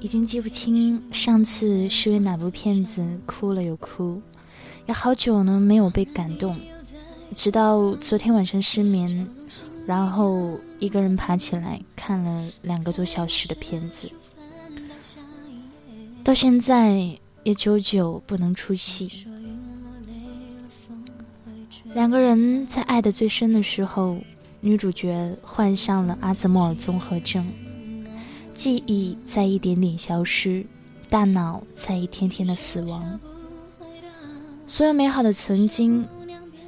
[0.00, 4.20] 已经记不清上次是为哪部片子哭了又哭，
[4.86, 6.56] 也好久呢没有被感动，
[7.36, 9.26] 直到昨天晚上失眠，
[9.86, 14.08] 然后一个人爬起来看了两个多小时的片子，
[16.22, 17.04] 到现在
[17.42, 19.26] 也久久不能出戏。
[21.92, 24.16] 两个人在爱的最深的时候，
[24.60, 27.44] 女主角患上了阿兹莫尔综合症。
[28.58, 30.66] 记忆在一点点消失，
[31.08, 33.20] 大脑在一天天的死亡。
[34.66, 36.04] 所有美好的曾经，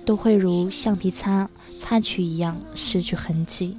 [0.04, 3.76] 都会如橡皮擦擦去一样失去痕迹。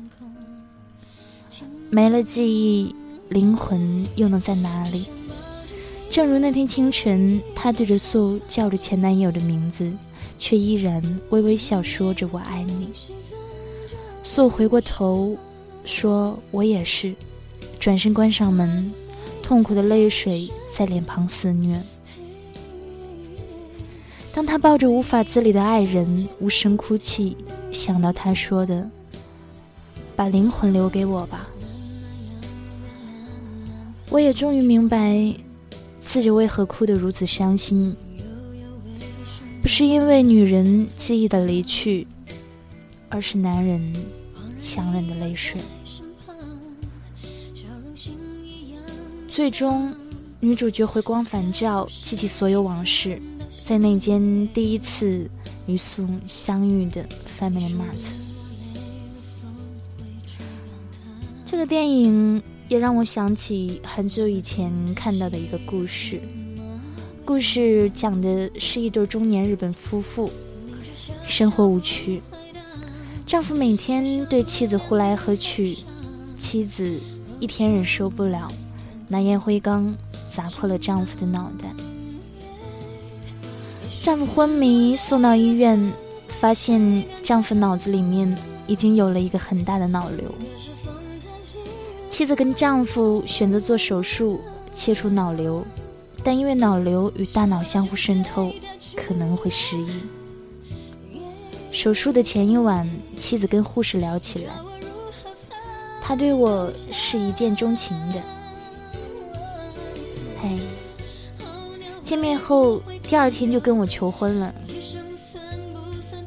[1.90, 2.94] 没了记忆，
[3.30, 5.06] 灵魂又能在哪里？
[6.10, 9.90] 正如那天清晨，他对着素叫着前男友的名字，
[10.38, 12.90] 却依然微微笑说着“我爱你”。
[14.22, 15.34] 素回过头，
[15.86, 17.16] 说：“我也是。”
[17.82, 18.94] 转身关上门，
[19.42, 21.82] 痛苦的泪水在脸庞肆虐。
[24.32, 27.36] 当他抱着无法自理的爱人无声哭泣，
[27.72, 28.88] 想到他说的
[30.16, 31.50] “把灵魂留给我吧”，
[34.12, 35.34] 我也终于明白
[36.00, 37.96] 自己为何哭得如此伤心。
[39.60, 42.06] 不是因为女人记忆的离去，
[43.10, 43.92] 而是男人
[44.60, 45.60] 强忍的泪水。
[49.32, 49.96] 最终，
[50.42, 53.18] 女主角回光返照，记起所有往事，
[53.64, 55.26] 在那间第一次
[55.68, 57.08] 与宋相遇的
[57.40, 58.12] Family Mart。
[61.46, 66.20] 这个电影也让我想起很久以前看到的一个故事。
[67.24, 70.30] 故事讲的是一对中年日本夫妇，
[71.26, 72.22] 生活无趣，
[73.26, 75.78] 丈夫每天对妻子呼来喝去，
[76.38, 77.00] 妻子
[77.40, 78.52] 一天忍受不了。
[79.12, 79.94] 拿烟灰缸
[80.32, 81.68] 砸破了丈夫的脑袋，
[84.00, 85.92] 丈夫昏迷送到医院，
[86.30, 88.34] 发现丈夫脑子里面
[88.68, 90.34] 已经有了一个很大的脑瘤。
[92.10, 94.40] 妻子跟丈夫选择做手术
[94.74, 95.62] 切除脑瘤，
[96.24, 98.50] 但因为脑瘤与大脑相互渗透，
[98.96, 99.90] 可能会失忆。
[101.70, 104.54] 手术的前一晚，妻子跟护士聊起来，
[106.02, 108.22] 他对我是一见钟情的。
[110.42, 110.58] 嘿，
[112.04, 114.52] 见面后第二天就跟我求婚了，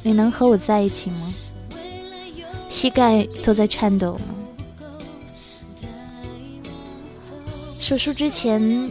[0.05, 1.35] 你能和我在一起吗？
[2.69, 4.17] 膝盖都在颤抖。
[7.79, 8.91] 手术之前，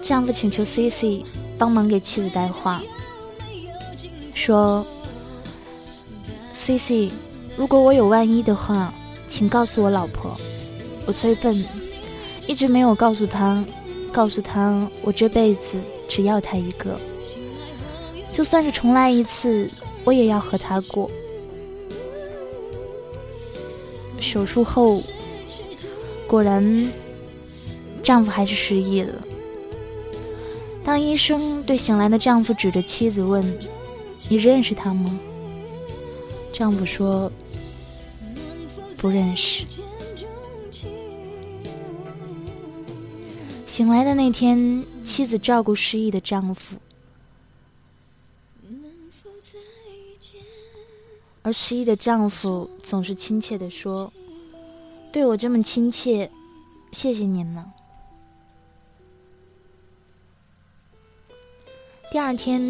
[0.00, 1.22] 丈夫请求 C C
[1.58, 2.82] 帮忙给妻子带话，
[4.34, 4.84] 说
[6.52, 7.10] ：“C C，
[7.56, 8.92] 如果我有万一的话，
[9.28, 10.34] 请告诉我老婆。
[11.04, 11.62] 我最笨，
[12.46, 13.62] 一直没有告诉她。”
[14.12, 17.00] 告诉他，我这辈子只要他一个，
[18.30, 19.70] 就算是重来一次，
[20.04, 21.10] 我也要和他过。
[24.20, 25.02] 手术后，
[26.28, 26.92] 果然，
[28.02, 29.12] 丈夫还是失忆了。
[30.84, 33.42] 当医生对醒来的丈夫指着妻子问
[34.28, 35.18] ：“你认识他吗？”
[36.52, 37.30] 丈夫说
[38.98, 39.64] ：“不认识。”
[43.72, 46.76] 醒来的那天，妻子照顾失忆的丈夫，
[51.40, 54.12] 而失忆的丈夫总是亲切的说
[55.10, 56.30] ：“对我这么亲切，
[56.92, 57.66] 谢谢您了。”
[62.12, 62.60] 第二天，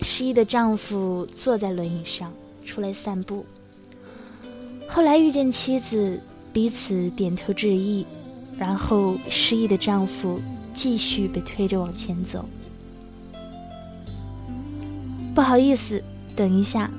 [0.00, 2.32] 失忆的丈夫坐在轮椅上
[2.64, 3.44] 出来散步，
[4.88, 6.18] 后来遇见妻子，
[6.50, 8.06] 彼此点头致意。
[8.58, 10.40] 然后，失忆的丈夫
[10.72, 12.44] 继续被推着往前走。
[15.34, 16.02] 不好意思，
[16.34, 16.90] 等一下。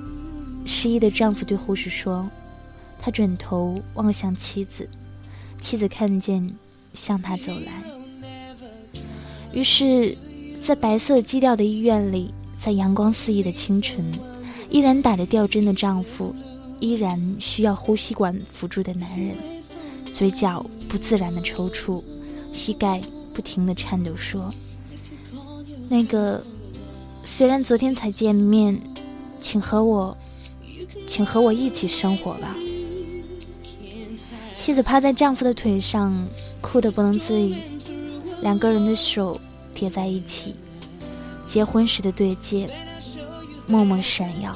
[0.65, 2.30] 失忆的丈夫对护士说
[3.01, 4.88] ：“他转头望向妻子，
[5.59, 6.54] 妻子看见，
[6.94, 7.81] 向他走来。
[9.53, 10.15] 于是，
[10.63, 14.06] 在白色基调的医院里，在阳光四溢的清晨，
[14.69, 16.36] 依然打着吊针的丈夫，
[16.80, 19.36] 依然需要呼吸管辅助的男人，
[20.13, 22.04] 嘴角。”不自然的抽搐，
[22.54, 23.01] 膝盖
[23.34, 24.50] 不停的颤抖，说
[25.89, 26.42] ：“那个，
[27.24, 28.80] 虽然昨天才见面，
[29.42, 30.18] 请和我，
[31.06, 32.56] 请和我一起生活吧。”
[34.57, 36.28] 妻子趴在丈夫的腿上，
[36.62, 37.56] 哭得不能自已，
[38.42, 39.39] 两个人的手
[39.74, 40.56] 叠在一起，
[41.45, 42.69] 结婚时的对戒，
[43.66, 44.54] 默默闪耀。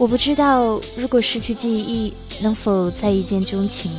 [0.00, 2.10] 我不知道，如果失去记忆，
[2.40, 3.92] 能否再一见钟情？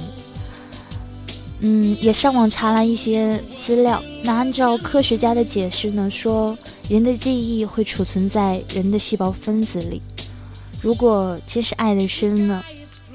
[1.60, 4.02] 嗯，也上网查了一些资料。
[4.24, 6.58] 那按照科学家的解释呢，说
[6.90, 10.02] 人的记忆会储存在人的细胞分子里。
[10.82, 12.66] 如果真是爱的深了，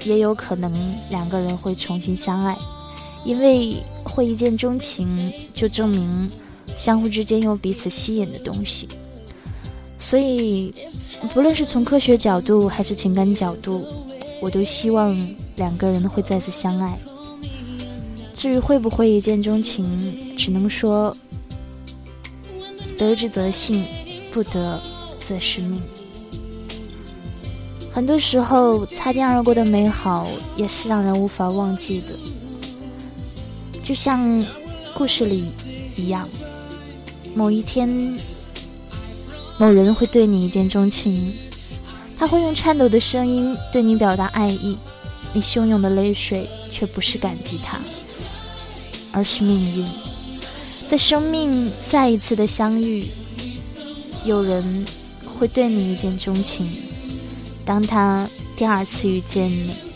[0.05, 0.71] 也有可能
[1.09, 2.57] 两个人会重新相爱，
[3.25, 6.29] 因为会一见钟情，就证明
[6.77, 8.87] 相互之间有彼此吸引的东西。
[10.07, 10.73] 所以。
[11.33, 13.87] 不论是从科学角度还是情感角度，
[14.39, 15.17] 我都希望
[15.55, 16.95] 两个人会再次相爱。
[18.35, 21.11] 至于会不会一见钟情，只能说
[22.99, 23.83] 得之则幸，
[24.31, 24.79] 不得
[25.27, 25.81] 则是命。
[27.91, 32.07] 很多时候，擦肩而过的美好也是让人无法忘记的，
[33.81, 34.45] 就像
[34.93, 35.45] 故事里
[35.95, 36.29] 一样，
[37.33, 38.15] 某一天。
[39.59, 41.33] 某人会对你一见钟情，
[42.17, 44.77] 他会用颤抖的声音对你表达爱意，
[45.33, 47.79] 你汹涌的泪水却不是感激他，
[49.11, 49.87] 而是命运。
[50.87, 53.07] 在生命再一次的相遇，
[54.23, 54.85] 有人
[55.25, 56.69] 会对你一见钟情，
[57.65, 59.86] 当他第二次遇见你。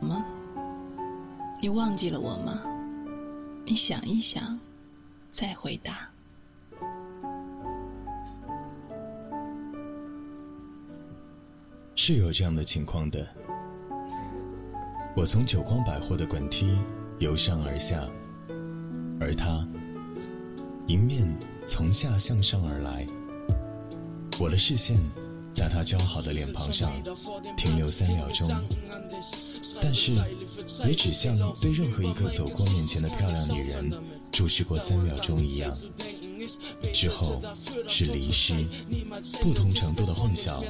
[0.00, 0.24] 吗？
[1.60, 2.62] 你忘记了我吗？
[3.64, 4.58] 你想一想，
[5.30, 6.08] 再回答。
[11.94, 13.26] 是有这样的情况的。
[15.16, 16.76] 我从久光百货的滚梯
[17.18, 18.06] 由上而下，
[19.20, 19.66] 而他
[20.88, 21.26] 迎面
[21.66, 23.06] 从下向上而来。
[24.38, 24.98] 我的视线
[25.54, 26.92] 在他姣好的脸庞上
[27.56, 28.50] 停留三秒钟。
[29.80, 30.12] 但是，
[30.86, 33.90] 也只像对任何一个走过面前的漂亮女人
[34.30, 35.74] 注视过三秒钟一样。
[36.92, 37.40] 之后
[37.88, 38.52] 是离失，
[39.40, 40.62] 不同程度的混淆，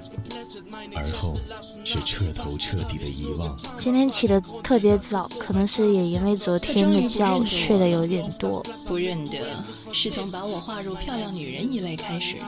[0.95, 1.37] 而后
[1.85, 3.57] 是彻头彻底的遗忘。
[3.77, 8.63] 今天起的特别早，可能是也因为昨天的觉睡得有点多。
[8.87, 12.45] 不认得，是从把我划入漂亮女人一类开始的。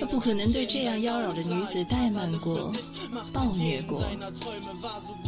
[0.00, 2.72] 他不可能对这样妖娆的女子怠慢过、
[3.32, 4.04] 暴虐过，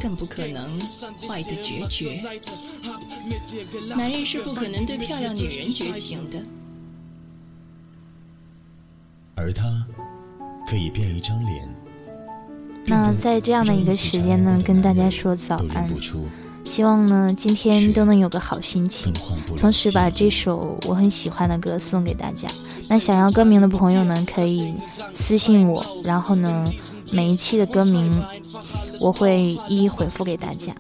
[0.01, 0.79] 更不可能
[1.29, 2.21] 坏的决绝。
[3.97, 6.43] 男人是不可能对漂亮女人绝情的，
[9.37, 9.65] 而他
[10.69, 11.69] 可以变一张脸。
[12.85, 15.89] 那在这样的一个时间呢，跟大家说早安。
[16.65, 19.13] 希望呢，今天都能有个好心情。
[19.57, 22.49] 同时把这首我很喜欢的歌送给大家。
[22.89, 24.75] 那想要歌名的朋友呢，可以
[25.15, 26.65] 私信我，然后呢，
[27.11, 28.23] 每一期的歌名
[29.01, 30.75] 我会一一回复给大家。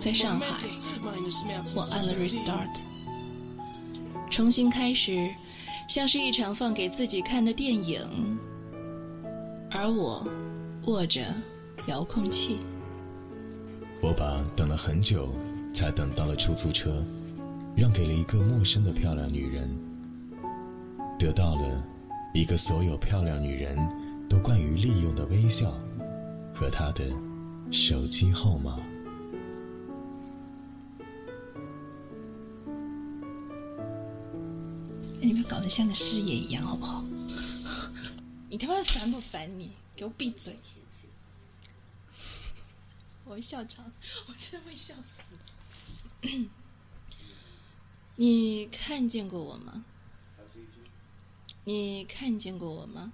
[0.00, 0.46] 在上海
[1.74, 2.80] 我按了 restart
[4.30, 5.28] 重新开始
[5.88, 8.38] 像是一场放给自己看的电影
[9.70, 10.26] 而我
[10.86, 11.22] 握着
[11.86, 12.58] 遥控器。
[14.02, 15.28] 我把等了很久
[15.72, 17.04] 才等到了出租车，
[17.76, 19.68] 让给了一个陌生的漂亮女人，
[21.18, 21.84] 得到了
[22.34, 23.76] 一个所有漂亮女人
[24.28, 25.72] 都惯于利用的微笑
[26.54, 27.10] 和她的
[27.72, 28.78] 手机号码。
[35.20, 37.02] 你不要搞得像个事业一样，好不好？
[38.50, 39.70] 你他妈烦不烦你？
[39.96, 40.54] 给我闭嘴！
[43.24, 43.84] 我会笑场，
[44.28, 45.34] 我真的会笑死。
[48.16, 49.84] 你看见过我吗？
[51.64, 53.12] 你看见过我吗？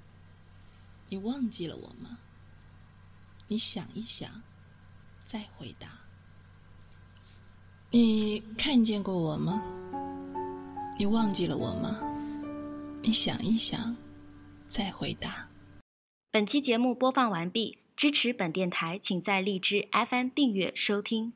[1.08, 2.18] 你忘记了我吗？
[3.46, 4.42] 你想一想，
[5.24, 6.00] 再回答。
[7.90, 9.62] 你看见过我吗？
[10.98, 11.98] 你忘记了我吗？
[13.02, 13.96] 你想一想，
[14.68, 15.48] 再回答。
[16.30, 21.32] 本期节目播放完毕，支持本电台，请在荔枝 FM 订阅收听。